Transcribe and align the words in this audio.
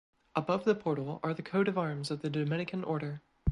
Above 0.35 0.63
the 0.63 0.73
portal 0.73 1.19
are 1.21 1.31
the 1.31 1.43
coat 1.43 1.67
of 1.67 1.77
arms 1.77 2.09
of 2.09 2.21
the 2.21 2.29
Dominican 2.31 2.83
order. 2.83 3.21